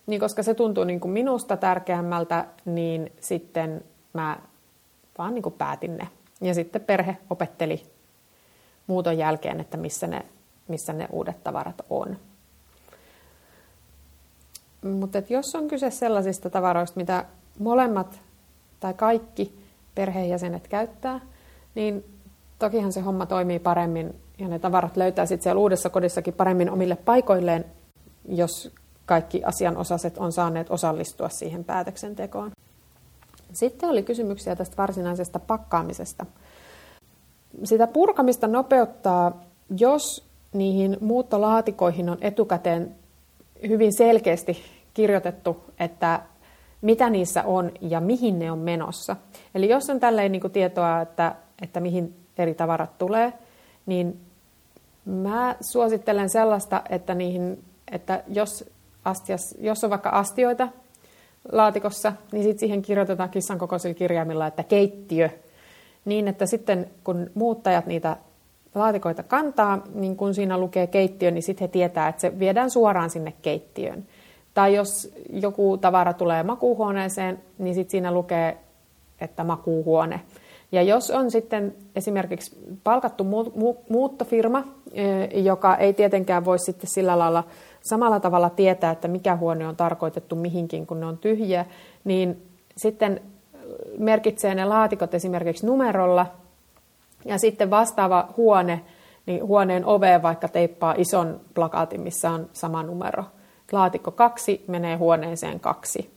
Niin 0.06 0.20
koska 0.20 0.42
se 0.42 0.54
tuntuu 0.54 0.84
niin 0.84 1.00
kuin 1.00 1.12
minusta 1.12 1.56
tärkeämmältä, 1.56 2.44
niin 2.64 3.12
sitten 3.20 3.84
mä 4.16 4.38
vaan 5.18 5.34
niin 5.34 5.42
kuin 5.42 5.54
päätin 5.54 5.96
ne. 5.96 6.08
Ja 6.40 6.54
sitten 6.54 6.82
perhe 6.82 7.16
opetteli 7.30 7.82
muuton 8.86 9.18
jälkeen, 9.18 9.60
että 9.60 9.76
missä 9.76 10.06
ne, 10.06 10.26
missä 10.68 10.92
ne 10.92 11.08
uudet 11.12 11.44
tavarat 11.44 11.82
on. 11.90 12.16
Mutta 14.82 15.22
jos 15.28 15.54
on 15.54 15.68
kyse 15.68 15.90
sellaisista 15.90 16.50
tavaroista, 16.50 17.00
mitä 17.00 17.24
molemmat 17.58 18.20
tai 18.80 18.94
kaikki 18.94 19.58
perheenjäsenet 19.94 20.68
käyttää, 20.68 21.20
niin 21.74 22.04
tokihan 22.58 22.92
se 22.92 23.00
homma 23.00 23.26
toimii 23.26 23.58
paremmin 23.58 24.14
ja 24.38 24.48
ne 24.48 24.58
tavarat 24.58 24.96
löytää 24.96 25.26
sitten 25.26 25.42
siellä 25.42 25.60
uudessa 25.60 25.90
kodissakin 25.90 26.34
paremmin 26.34 26.70
omille 26.70 26.96
paikoilleen, 26.96 27.64
jos 28.28 28.74
kaikki 29.06 29.44
asianosaiset 29.44 30.18
on 30.18 30.32
saaneet 30.32 30.70
osallistua 30.70 31.28
siihen 31.28 31.64
päätöksentekoon. 31.64 32.50
Sitten 33.52 33.88
oli 33.88 34.02
kysymyksiä 34.02 34.56
tästä 34.56 34.76
varsinaisesta 34.76 35.38
pakkaamisesta. 35.38 36.26
Sitä 37.64 37.86
purkamista 37.86 38.46
nopeuttaa, 38.46 39.42
jos 39.78 40.26
niihin 40.52 40.96
muuttolaatikoihin 41.00 42.10
on 42.10 42.18
etukäteen 42.20 42.94
hyvin 43.68 43.96
selkeästi 43.96 44.56
kirjoitettu, 44.94 45.64
että 45.78 46.20
mitä 46.80 47.10
niissä 47.10 47.42
on 47.42 47.72
ja 47.80 48.00
mihin 48.00 48.38
ne 48.38 48.52
on 48.52 48.58
menossa. 48.58 49.16
Eli 49.54 49.68
jos 49.68 49.90
on 49.90 50.00
tälleen 50.00 50.32
niin 50.32 50.50
tietoa, 50.52 51.00
että, 51.00 51.34
että 51.62 51.80
mihin 51.80 52.14
eri 52.38 52.54
tavarat 52.54 52.98
tulee, 52.98 53.32
niin 53.86 54.20
mä 55.04 55.56
suosittelen 55.60 56.30
sellaista, 56.30 56.82
että, 56.90 57.14
niihin, 57.14 57.64
että 57.90 58.22
jos, 58.28 58.70
astias, 59.04 59.54
jos 59.58 59.84
on 59.84 59.90
vaikka 59.90 60.10
astioita 60.10 60.68
laatikossa, 61.52 62.12
niin 62.32 62.44
sitten 62.44 62.58
siihen 62.58 62.82
kirjoitetaan 62.82 63.30
kissan 63.30 63.58
kokoisilla 63.58 63.94
kirjaimilla, 63.94 64.46
että 64.46 64.62
keittiö. 64.62 65.30
Niin, 66.04 66.28
että 66.28 66.46
sitten 66.46 66.90
kun 67.04 67.30
muuttajat 67.34 67.86
niitä 67.86 68.16
laatikoita 68.74 69.22
kantaa, 69.22 69.82
niin 69.94 70.16
kun 70.16 70.34
siinä 70.34 70.58
lukee 70.58 70.86
keittiö, 70.86 71.30
niin 71.30 71.42
sitten 71.42 71.64
he 71.64 71.72
tietää, 71.72 72.08
että 72.08 72.20
se 72.20 72.38
viedään 72.38 72.70
suoraan 72.70 73.10
sinne 73.10 73.32
keittiöön. 73.42 74.04
Tai 74.54 74.74
jos 74.74 75.14
joku 75.30 75.78
tavara 75.78 76.12
tulee 76.12 76.42
makuuhuoneeseen, 76.42 77.42
niin 77.58 77.74
sitten 77.74 77.90
siinä 77.90 78.12
lukee, 78.12 78.56
että 79.20 79.44
makuuhuone. 79.44 80.20
Ja 80.72 80.82
jos 80.82 81.10
on 81.10 81.30
sitten 81.30 81.74
esimerkiksi 81.96 82.58
palkattu 82.84 83.24
muuttofirma, 83.88 84.64
joka 85.34 85.76
ei 85.76 85.92
tietenkään 85.92 86.44
voi 86.44 86.58
sitten 86.58 86.90
sillä 86.90 87.18
lailla 87.18 87.44
samalla 87.88 88.20
tavalla 88.20 88.50
tietää, 88.50 88.90
että 88.90 89.08
mikä 89.08 89.36
huone 89.36 89.66
on 89.66 89.76
tarkoitettu 89.76 90.36
mihinkin, 90.36 90.86
kun 90.86 91.00
ne 91.00 91.06
on 91.06 91.18
tyhjiä, 91.18 91.66
niin 92.04 92.42
sitten 92.76 93.20
merkitsee 93.98 94.54
ne 94.54 94.64
laatikot 94.64 95.14
esimerkiksi 95.14 95.66
numerolla, 95.66 96.26
ja 97.24 97.38
sitten 97.38 97.70
vastaava 97.70 98.28
huone, 98.36 98.80
niin 99.26 99.46
huoneen 99.46 99.84
oveen 99.84 100.22
vaikka 100.22 100.48
teippaa 100.48 100.94
ison 100.98 101.40
plakaatin, 101.54 102.00
missä 102.00 102.30
on 102.30 102.48
sama 102.52 102.82
numero. 102.82 103.24
Laatikko 103.72 104.10
kaksi 104.10 104.64
menee 104.68 104.96
huoneeseen 104.96 105.60
kaksi. 105.60 106.10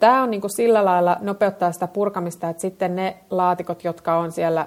Tämä 0.00 0.22
on 0.22 0.30
niin 0.30 0.40
kuin 0.40 0.56
sillä 0.56 0.84
lailla 0.84 1.16
nopeuttaa 1.20 1.72
sitä 1.72 1.86
purkamista, 1.86 2.48
että 2.48 2.60
sitten 2.60 2.96
ne 2.96 3.16
laatikot, 3.30 3.84
jotka 3.84 4.18
on 4.18 4.32
siellä, 4.32 4.66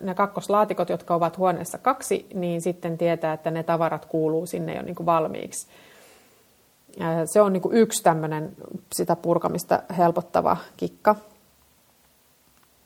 ne 0.00 0.14
kakkoslaatikot, 0.14 0.88
jotka 0.88 1.14
ovat 1.14 1.38
huoneessa 1.38 1.78
kaksi, 1.78 2.26
niin 2.34 2.60
sitten 2.60 2.98
tietää, 2.98 3.32
että 3.32 3.50
ne 3.50 3.62
tavarat 3.62 4.06
kuuluu 4.06 4.46
sinne 4.46 4.74
jo 4.74 4.82
niin 4.82 4.94
kuin 4.94 5.06
valmiiksi. 5.06 5.66
Se 7.24 7.40
on 7.40 7.52
niin 7.52 7.60
kuin 7.60 7.76
yksi 7.76 8.02
tämmöinen 8.02 8.52
sitä 8.94 9.16
purkamista 9.16 9.82
helpottava 9.98 10.56
kikka. 10.76 11.16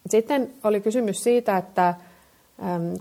Sitten 0.07 0.51
oli 0.65 0.81
kysymys 0.81 1.25
siitä, 1.25 1.57
että 1.57 1.95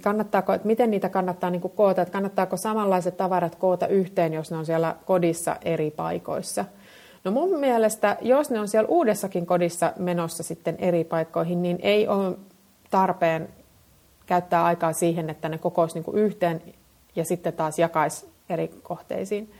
kannattaako, 0.04 0.54
että 0.54 0.68
miten 0.68 0.92
niitä 0.92 1.10
kannattaa 1.10 1.50
niin 1.50 1.62
kuin 1.62 1.74
koota, 1.76 2.02
että 2.02 2.12
kannattaako 2.12 2.58
samanlaiset 2.58 3.18
tavarat 3.18 3.56
koota 3.56 3.88
yhteen, 3.88 4.34
jos 4.34 4.52
ne 4.52 4.58
on 4.58 4.66
siellä 4.66 4.96
kodissa 5.06 5.56
eri 5.66 5.92
paikoissa– 5.92 6.66
No 7.24 7.32
mun 7.32 7.60
mielestä, 7.60 8.18
jos 8.22 8.50
ne 8.50 8.60
on 8.60 8.68
siellä 8.68 8.88
uudessakin 8.88 9.46
kodissa 9.46 9.94
menossa 10.00 10.44
sitten 10.44 10.76
eri 10.80 11.04
paikkoihin, 11.04 11.62
niin 11.62 11.80
ei 11.82 12.08
ole 12.08 12.36
tarpeen 12.92 13.50
käyttää 14.30 14.66
aikaa 14.66 14.94
siihen, 14.94 15.30
että 15.30 15.50
ne 15.50 15.58
kokoisi 15.58 16.00
niin 16.00 16.18
yhteen 16.18 16.62
ja 17.16 17.26
sitten 17.26 17.54
taas 17.54 17.80
jakaisi 17.80 18.30
eri 18.50 18.72
kohteisiin. 18.84 19.52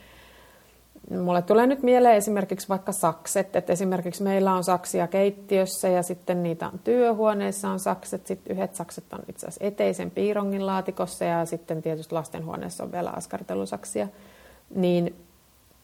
Mulle 1.10 1.42
tulee 1.42 1.66
nyt 1.66 1.82
mieleen 1.82 2.16
esimerkiksi 2.16 2.68
vaikka 2.68 2.92
sakset, 2.92 3.56
että 3.56 3.72
esimerkiksi 3.72 4.22
meillä 4.22 4.54
on 4.54 4.64
saksia 4.64 5.06
keittiössä 5.06 5.88
ja 5.88 6.02
sitten 6.02 6.42
niitä 6.42 6.66
on 6.66 6.78
työhuoneissa 6.84 7.68
on 7.68 7.78
sakset, 7.78 8.26
sitten 8.26 8.56
yhdet 8.56 8.74
sakset 8.74 9.12
on 9.12 9.18
itse 9.28 9.46
asiassa 9.46 9.64
eteisen 9.64 10.10
piirongin 10.10 10.66
laatikossa 10.66 11.24
ja 11.24 11.46
sitten 11.46 11.82
tietysti 11.82 12.14
lastenhuoneessa 12.14 12.84
on 12.84 12.92
vielä 12.92 13.10
askartelusaksia, 13.10 14.08
niin, 14.74 15.14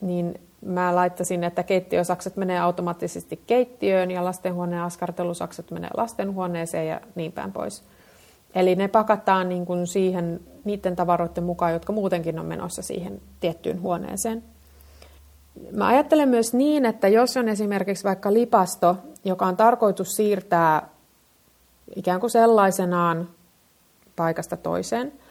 niin 0.01 0.41
mä 0.65 0.95
laittaisin, 0.95 1.45
että 1.45 1.63
keittiösakset 1.63 2.37
menee 2.37 2.59
automaattisesti 2.59 3.41
keittiöön 3.47 4.11
ja 4.11 4.25
lastenhuoneen 4.25 4.83
askartelusakset 4.83 5.71
menee 5.71 5.91
lastenhuoneeseen 5.97 6.89
ja 6.89 7.01
niin 7.15 7.33
päin 7.33 7.53
pois. 7.53 7.83
Eli 8.57 8.75
ne 8.75 8.89
pakataan 8.89 9.49
niin 9.49 9.67
kuin 9.67 9.87
siihen 9.87 10.41
niiden 10.65 10.97
tavaroiden 10.97 11.45
mukaan, 11.45 11.73
jotka 11.73 11.93
muutenkin 11.93 12.39
on 12.39 12.47
menossa 12.47 12.83
siihen 12.83 13.21
tiettyyn 13.41 13.83
huoneeseen. 13.83 14.43
Mä 15.73 15.87
ajattelen 15.87 16.29
myös 16.29 16.55
niin, 16.55 16.85
että 16.85 17.09
jos 17.09 17.37
on 17.37 17.49
esimerkiksi 17.49 18.05
vaikka 18.05 18.33
lipasto, 18.33 18.97
joka 19.25 19.47
on 19.47 19.57
tarkoitus 19.57 20.17
siirtää 20.17 20.89
ikään 21.97 22.21
kuin 22.21 22.31
sellaisenaan 22.31 23.29
paikasta 24.17 24.57
toiseen– 24.57 25.13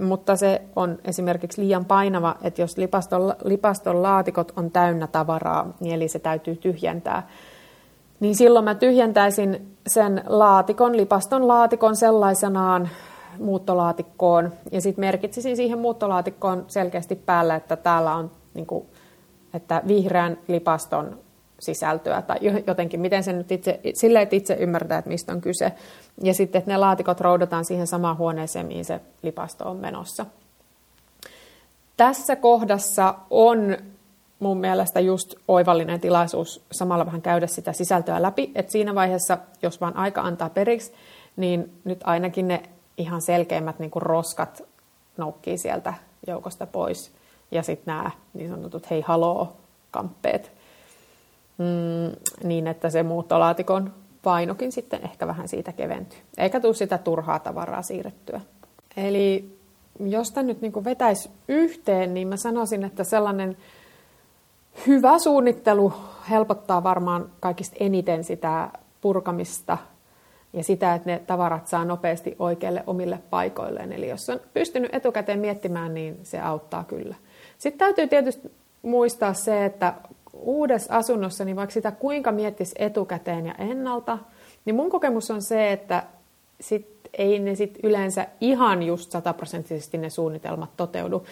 mutta 0.00 0.36
se 0.36 0.62
on 0.76 0.98
esimerkiksi 1.04 1.62
liian 1.62 1.84
painava, 1.84 2.36
että 2.42 2.62
jos 2.62 2.78
lipaston, 2.78 3.34
lipaston 3.44 4.02
laatikot 4.02 4.52
on 4.56 4.70
täynnä 4.70 5.06
tavaraa, 5.06 5.74
niin 5.80 5.94
eli 5.94 6.08
se 6.08 6.18
täytyy 6.18 6.56
tyhjentää, 6.56 7.28
niin 8.20 8.36
silloin 8.36 8.64
mä 8.64 8.74
tyhjentäisin 8.74 9.69
sen 9.86 10.22
laatikon, 10.26 10.96
lipaston 10.96 11.48
laatikon 11.48 11.96
sellaisenaan 11.96 12.88
muuttolaatikkoon 13.38 14.52
ja 14.72 14.80
sitten 14.80 15.02
merkitsisin 15.02 15.56
siihen 15.56 15.78
muuttolaatikkoon 15.78 16.64
selkeästi 16.68 17.16
päällä, 17.16 17.54
että 17.56 17.76
täällä 17.76 18.14
on 18.14 18.30
niin 18.54 18.66
kuin, 18.66 18.86
että 19.54 19.82
vihreän 19.86 20.38
lipaston 20.48 21.18
sisältöä 21.60 22.22
tai 22.22 22.38
jotenkin, 22.66 23.00
miten 23.00 23.24
se 23.24 23.32
nyt 23.32 23.52
itse, 23.52 23.80
silleen, 23.94 24.22
että 24.22 24.36
itse 24.36 24.54
ymmärtää, 24.54 24.98
että 24.98 25.10
mistä 25.10 25.32
on 25.32 25.40
kyse. 25.40 25.72
Ja 26.22 26.34
sitten, 26.34 26.58
että 26.58 26.70
ne 26.70 26.76
laatikot 26.76 27.20
roudataan 27.20 27.64
siihen 27.64 27.86
samaan 27.86 28.18
huoneeseen, 28.18 28.66
mihin 28.66 28.84
se 28.84 29.00
lipasto 29.22 29.70
on 29.70 29.76
menossa. 29.76 30.26
Tässä 31.96 32.36
kohdassa 32.36 33.14
on 33.30 33.76
mun 34.40 34.60
mielestä 34.60 35.00
just 35.00 35.34
oivallinen 35.48 36.00
tilaisuus 36.00 36.64
samalla 36.72 37.06
vähän 37.06 37.22
käydä 37.22 37.46
sitä 37.46 37.72
sisältöä 37.72 38.22
läpi, 38.22 38.52
että 38.54 38.72
siinä 38.72 38.94
vaiheessa, 38.94 39.38
jos 39.62 39.80
vaan 39.80 39.96
aika 39.96 40.20
antaa 40.20 40.50
periksi, 40.50 40.92
niin 41.36 41.72
nyt 41.84 42.00
ainakin 42.04 42.48
ne 42.48 42.62
ihan 42.98 43.22
selkeimmät 43.22 43.78
niin 43.78 43.90
kuin 43.90 44.02
roskat 44.02 44.62
noukkii 45.16 45.58
sieltä 45.58 45.94
joukosta 46.26 46.66
pois. 46.66 47.12
Ja 47.50 47.62
sitten 47.62 47.94
nämä 47.94 48.10
niin 48.34 48.50
sanotut 48.50 48.90
hei 48.90 49.00
haloo 49.00 49.56
kamppeet 49.90 50.52
mm, 51.58 52.16
niin, 52.44 52.66
että 52.66 52.90
se 52.90 53.02
muuttolaatikon 53.02 53.94
painokin 54.22 54.72
sitten 54.72 55.04
ehkä 55.04 55.26
vähän 55.26 55.48
siitä 55.48 55.72
keventyy. 55.72 56.18
Eikä 56.38 56.60
tule 56.60 56.74
sitä 56.74 56.98
turhaa 56.98 57.38
tavaraa 57.38 57.82
siirrettyä. 57.82 58.40
Eli 58.96 59.58
jos 60.00 60.28
tämä 60.30 60.46
nyt 60.46 60.60
niin 60.60 60.84
vetäisi 60.84 61.30
yhteen, 61.48 62.14
niin 62.14 62.28
mä 62.28 62.36
sanoisin, 62.36 62.84
että 62.84 63.04
sellainen 63.04 63.56
hyvä 64.86 65.18
suunnittelu 65.18 65.92
helpottaa 66.30 66.82
varmaan 66.82 67.30
kaikista 67.40 67.76
eniten 67.80 68.24
sitä 68.24 68.68
purkamista 69.00 69.78
ja 70.52 70.64
sitä, 70.64 70.94
että 70.94 71.10
ne 71.10 71.22
tavarat 71.26 71.66
saa 71.66 71.84
nopeasti 71.84 72.36
oikeille 72.38 72.84
omille 72.86 73.18
paikoilleen. 73.30 73.92
Eli 73.92 74.08
jos 74.08 74.30
on 74.30 74.40
pystynyt 74.54 74.94
etukäteen 74.94 75.38
miettimään, 75.38 75.94
niin 75.94 76.18
se 76.22 76.40
auttaa 76.40 76.84
kyllä. 76.84 77.14
Sitten 77.58 77.78
täytyy 77.78 78.06
tietysti 78.06 78.50
muistaa 78.82 79.34
se, 79.34 79.64
että 79.64 79.94
uudessa 80.32 80.96
asunnossa, 80.96 81.44
niin 81.44 81.56
vaikka 81.56 81.72
sitä 81.72 81.92
kuinka 81.92 82.32
miettisi 82.32 82.74
etukäteen 82.78 83.46
ja 83.46 83.54
ennalta, 83.54 84.18
niin 84.64 84.74
mun 84.74 84.90
kokemus 84.90 85.30
on 85.30 85.42
se, 85.42 85.72
että 85.72 86.02
sit 86.60 86.99
ei 87.18 87.38
ne 87.38 87.54
sit 87.54 87.78
yleensä 87.82 88.26
ihan 88.40 88.82
just 88.82 89.10
sataprosenttisesti 89.10 89.98
ne 89.98 90.10
suunnitelmat 90.10 90.70
toteudu. 90.76 91.24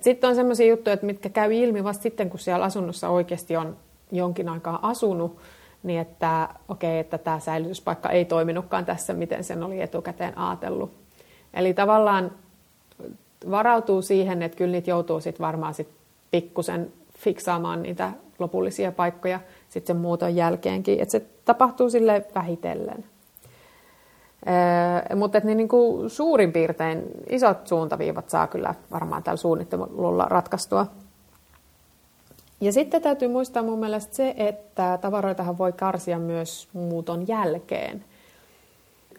Sitten 0.00 0.30
on 0.30 0.36
sellaisia 0.36 0.66
juttuja, 0.66 0.94
että 0.94 1.06
mitkä 1.06 1.28
käy 1.28 1.54
ilmi 1.54 1.84
vasta 1.84 2.02
sitten, 2.02 2.30
kun 2.30 2.40
siellä 2.40 2.64
asunnossa 2.64 3.08
oikeasti 3.08 3.56
on 3.56 3.76
jonkin 4.12 4.48
aikaa 4.48 4.88
asunut, 4.88 5.36
niin 5.82 6.00
että 6.00 6.48
okei, 6.68 6.90
okay, 6.90 7.00
että 7.00 7.18
tämä 7.18 7.40
säilytyspaikka 7.40 8.08
ei 8.08 8.24
toiminutkaan 8.24 8.84
tässä, 8.84 9.14
miten 9.14 9.44
sen 9.44 9.62
oli 9.62 9.80
etukäteen 9.80 10.38
ajatellut. 10.38 10.90
Eli 11.54 11.74
tavallaan 11.74 12.32
varautuu 13.50 14.02
siihen, 14.02 14.42
että 14.42 14.58
kyllä 14.58 14.72
niitä 14.72 14.90
joutuu 14.90 15.20
sitten 15.20 15.46
varmaan 15.46 15.74
sit 15.74 15.88
pikkusen 16.30 16.92
fiksaamaan 17.18 17.82
niitä 17.82 18.12
lopullisia 18.38 18.92
paikkoja 18.92 19.40
sitten 19.68 19.96
sen 19.96 20.02
muuton 20.02 20.36
jälkeenkin. 20.36 21.00
Että 21.00 21.12
se 21.12 21.22
tapahtuu 21.44 21.90
sille 21.90 22.24
vähitellen. 22.34 23.04
Ee, 24.46 25.14
mutta 25.14 25.40
niin, 25.44 25.56
niin 25.56 25.68
kuin 25.68 26.10
suurin 26.10 26.52
piirtein 26.52 27.02
isot 27.30 27.66
suuntaviivat 27.66 28.30
saa 28.30 28.46
kyllä 28.46 28.74
varmaan 28.90 29.22
tällä 29.22 29.36
suunnittelulla 29.36 30.24
ratkaistua. 30.24 30.86
Ja 32.60 32.72
sitten 32.72 33.02
täytyy 33.02 33.28
muistaa 33.28 33.62
mun 33.62 33.78
mielestä 33.78 34.16
se, 34.16 34.34
että 34.36 34.98
tavaroitahan 35.00 35.58
voi 35.58 35.72
karsia 35.72 36.18
myös 36.18 36.68
muuton 36.72 37.28
jälkeen. 37.28 38.04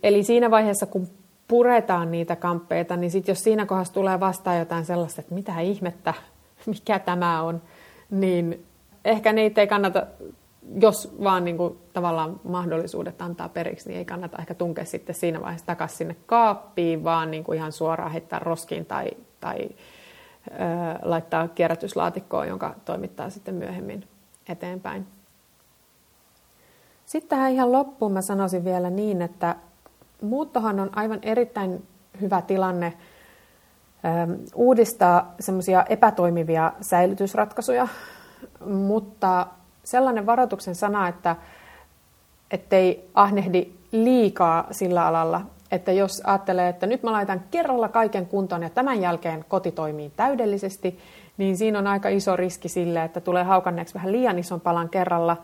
Eli 0.04 0.24
siinä 0.24 0.52
vaiheessa, 0.52 0.86
kun 0.86 1.08
puretaan 1.48 2.12
niitä 2.12 2.36
kamppeita, 2.36 2.98
niin 2.98 3.12
sitten 3.12 3.32
jos 3.32 3.44
siinä 3.44 3.66
kohdassa 3.66 3.94
tulee 3.94 4.20
vastaan 4.20 4.60
jotain 4.60 4.86
sellaista, 4.86 5.22
että 5.22 5.36
mitä 5.36 5.60
ihmettä, 5.60 6.14
mikä 6.66 7.00
tämä 7.00 7.42
on, 7.42 7.62
niin 8.12 8.66
ehkä 9.06 9.34
niitä 9.34 9.62
ei 9.62 9.68
kannata 9.68 10.08
jos 10.82 11.16
vaan 11.24 11.46
niin 11.46 11.58
kuin, 11.58 11.78
tavallaan 11.94 12.40
mahdollisuudet 12.44 13.22
antaa 13.22 13.50
periksi, 13.50 13.90
niin 13.90 13.98
ei 13.98 14.06
kannata 14.06 14.38
ehkä 14.38 14.54
tunkea 14.54 14.86
sitten 14.86 15.16
siinä 15.16 15.42
vaiheessa 15.42 15.66
takaisin 15.66 15.98
sinne 15.98 16.16
kaappiin, 16.26 17.04
vaan 17.04 17.32
niin 17.32 17.44
kuin 17.44 17.58
ihan 17.58 17.72
suoraan 17.72 18.12
heittää 18.12 18.40
roskiin 18.40 18.86
tai, 18.86 19.12
tai 19.40 19.58
ö, 19.60 20.56
laittaa 21.02 21.48
kierrätyslaatikkoon, 21.48 22.48
jonka 22.48 22.76
toimittaa 22.86 23.30
sitten 23.30 23.56
myöhemmin 23.56 24.08
eteenpäin. 24.50 25.08
Sitten 27.06 27.30
tähän 27.30 27.52
ihan 27.52 27.72
loppuun 27.72 28.12
mä 28.12 28.22
sanoisin 28.22 28.66
vielä 28.66 28.90
niin, 28.90 29.22
että 29.22 29.56
muuttohan 30.22 30.80
on 30.80 30.90
aivan 30.96 31.20
erittäin 31.22 31.88
hyvä 32.22 32.42
tilanne 32.42 32.94
uudistaa 34.56 35.36
semmoisia 35.40 35.86
epätoimivia 35.90 36.74
säilytysratkaisuja, 36.82 37.88
mutta 38.66 39.48
sellainen 39.84 40.26
varoituksen 40.26 40.76
sana, 40.76 41.08
että 41.08 41.36
ettei 42.52 43.10
ahnehdi 43.14 43.68
liikaa 43.92 44.68
sillä 44.72 45.06
alalla, 45.06 45.42
että 45.72 45.92
jos 45.92 46.22
ajattelee, 46.26 46.70
että 46.70 46.88
nyt 46.88 47.04
mä 47.04 47.12
laitan 47.12 47.42
kerralla 47.52 47.90
kaiken 47.90 48.26
kuntoon 48.26 48.64
ja 48.64 48.70
tämän 48.70 49.02
jälkeen 49.02 49.46
koti 49.48 49.72
toimii 49.72 50.12
täydellisesti, 50.16 51.00
niin 51.38 51.58
siinä 51.58 51.80
on 51.80 51.88
aika 51.88 52.10
iso 52.10 52.36
riski 52.36 52.70
sille, 52.70 53.04
että 53.04 53.22
tulee 53.22 53.44
haukanneeksi 53.44 53.94
vähän 53.94 54.12
liian 54.12 54.40
ison 54.40 54.62
palan 54.62 54.90
kerralla, 54.90 55.38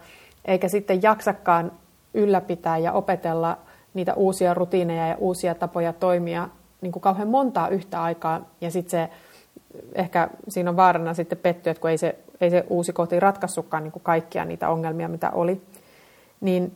eikä 0.45 0.67
sitten 0.67 1.03
jaksakaan 1.03 1.71
ylläpitää 2.13 2.77
ja 2.77 2.91
opetella 2.91 3.57
niitä 3.93 4.13
uusia 4.13 4.53
rutiineja 4.53 5.07
ja 5.07 5.15
uusia 5.17 5.55
tapoja 5.55 5.93
toimia 5.93 6.49
niin 6.81 6.91
kuin 6.91 7.01
kauhean 7.01 7.27
montaa 7.27 7.67
yhtä 7.67 8.03
aikaa, 8.03 8.41
ja 8.61 8.71
sitten 8.71 8.91
se 8.91 9.09
ehkä 9.95 10.29
siinä 10.47 10.69
on 10.69 10.77
vaarana 10.77 11.13
sitten 11.13 11.37
pettyä, 11.37 11.71
että 11.71 11.81
kun 11.81 11.89
ei 11.89 11.97
se, 11.97 12.15
ei 12.41 12.49
se 12.49 12.65
uusi 12.69 12.93
koti 12.93 13.19
ratkaissutkaan 13.19 13.83
niin 13.83 13.91
kuin 13.91 14.03
kaikkia 14.03 14.45
niitä 14.45 14.69
ongelmia, 14.69 15.07
mitä 15.07 15.31
oli, 15.31 15.61
niin 16.41 16.75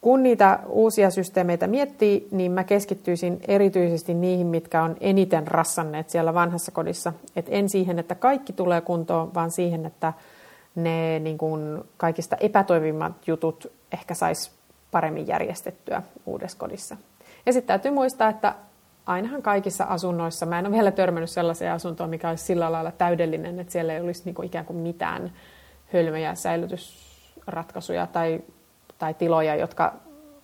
kun 0.00 0.22
niitä 0.22 0.58
uusia 0.68 1.10
systeemeitä 1.10 1.66
miettii, 1.66 2.28
niin 2.30 2.52
mä 2.52 2.64
keskittyisin 2.64 3.40
erityisesti 3.48 4.14
niihin, 4.14 4.46
mitkä 4.46 4.82
on 4.82 4.96
eniten 5.00 5.46
rassanneet 5.46 6.10
siellä 6.10 6.34
vanhassa 6.34 6.72
kodissa. 6.72 7.12
Et 7.36 7.46
en 7.48 7.68
siihen, 7.68 7.98
että 7.98 8.14
kaikki 8.14 8.52
tulee 8.52 8.80
kuntoon, 8.80 9.34
vaan 9.34 9.50
siihen, 9.50 9.86
että 9.86 10.12
ne 10.74 11.18
niin 11.18 11.38
kuin 11.38 11.84
kaikista 11.96 12.36
epätoivimmat 12.36 13.28
jutut 13.28 13.72
ehkä 13.92 14.14
sais 14.14 14.52
paremmin 14.90 15.26
järjestettyä 15.26 16.02
uudessa 16.26 16.58
kodissa. 16.58 16.96
Ja 17.46 17.52
sitten 17.52 17.68
täytyy 17.68 17.90
muistaa, 17.90 18.28
että 18.28 18.54
ainahan 19.06 19.42
kaikissa 19.42 19.84
asunnoissa, 19.84 20.46
mä 20.46 20.58
en 20.58 20.66
ole 20.66 20.74
vielä 20.74 20.90
törmännyt 20.90 21.30
sellaiseen 21.30 21.72
asuntoon, 21.72 22.10
mikä 22.10 22.28
olisi 22.28 22.44
sillä 22.44 22.72
lailla 22.72 22.90
täydellinen, 22.90 23.60
että 23.60 23.72
siellä 23.72 23.92
ei 23.92 24.00
olisi 24.00 24.22
niin 24.24 24.34
kuin 24.34 24.46
ikään 24.46 24.64
kuin 24.64 24.76
mitään 24.76 25.32
hölmöjä 25.92 26.34
säilytysratkaisuja 26.34 28.06
tai, 28.06 28.40
tai 28.98 29.14
tiloja, 29.14 29.56
jotka 29.56 29.92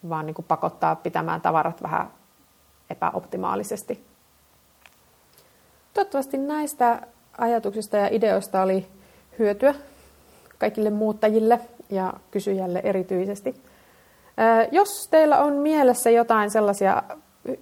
vaan 0.09 0.27
niin 0.27 0.35
kuin 0.35 0.47
pakottaa 0.49 0.97
pitämään 0.97 1.41
tavarat 1.41 1.83
vähän 1.83 2.11
epäoptimaalisesti. 2.91 4.05
Toivottavasti 5.95 6.39
näistä 6.39 7.03
ajatuksista 7.39 7.97
ja 7.97 8.09
ideoista 8.11 8.63
oli 8.63 8.87
hyötyä 9.39 9.75
kaikille 10.59 10.91
muuttajille 10.91 11.61
ja 11.91 12.13
kysyjälle 12.31 12.81
erityisesti. 12.85 13.63
Jos 14.73 15.09
teillä 15.11 15.39
on 15.39 15.53
mielessä 15.53 16.11
jotain 16.11 16.51
sellaisia 16.51 17.03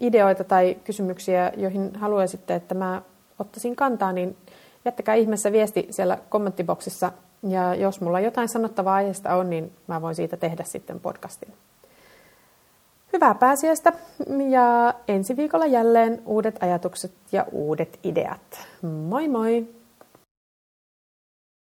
ideoita 0.00 0.44
tai 0.44 0.76
kysymyksiä, 0.84 1.52
joihin 1.56 1.90
haluaisitte, 1.96 2.54
että 2.54 2.74
mä 2.74 3.02
ottaisin 3.38 3.76
kantaa, 3.76 4.12
niin 4.12 4.36
jättäkää 4.84 5.14
ihmeessä 5.14 5.52
viesti 5.52 5.86
siellä 5.90 6.18
kommenttiboksissa. 6.28 7.12
Ja 7.42 7.74
jos 7.74 8.00
mulla 8.00 8.20
jotain 8.20 8.48
sanottavaa 8.48 8.94
aiheesta 8.94 9.34
on, 9.34 9.50
niin 9.50 9.72
mä 9.86 10.02
voin 10.02 10.14
siitä 10.14 10.36
tehdä 10.36 10.64
sitten 10.64 11.00
podcastin. 11.00 11.52
Hyvää 13.12 13.34
pääsiäistä 13.34 13.92
ja 14.48 14.94
ensi 15.08 15.36
viikolla 15.36 15.66
jälleen 15.66 16.22
uudet 16.26 16.62
ajatukset 16.62 17.12
ja 17.32 17.46
uudet 17.52 17.98
ideat. 18.04 18.66
Moi 18.82 19.28
moi! 19.28 19.77